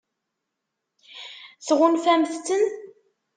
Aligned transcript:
Tɣunfamt-ten? 1.67 2.63